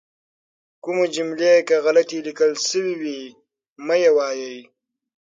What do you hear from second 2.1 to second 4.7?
لیکل شوي وي مه یې وایئ.